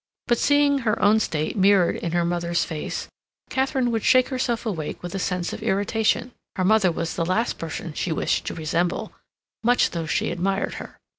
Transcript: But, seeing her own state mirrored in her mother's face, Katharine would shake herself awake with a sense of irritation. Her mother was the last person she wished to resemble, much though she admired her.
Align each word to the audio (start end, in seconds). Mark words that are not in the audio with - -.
But, 0.25 0.39
seeing 0.39 0.79
her 0.79 0.99
own 0.99 1.19
state 1.19 1.55
mirrored 1.55 1.95
in 1.97 2.13
her 2.13 2.25
mother's 2.25 2.65
face, 2.65 3.07
Katharine 3.51 3.91
would 3.91 4.03
shake 4.03 4.29
herself 4.29 4.65
awake 4.65 5.03
with 5.03 5.13
a 5.13 5.19
sense 5.19 5.53
of 5.53 5.61
irritation. 5.61 6.31
Her 6.55 6.65
mother 6.65 6.91
was 6.91 7.13
the 7.15 7.23
last 7.23 7.59
person 7.59 7.93
she 7.93 8.11
wished 8.11 8.47
to 8.47 8.55
resemble, 8.55 9.11
much 9.63 9.91
though 9.91 10.07
she 10.07 10.31
admired 10.31 10.73
her. 10.81 10.97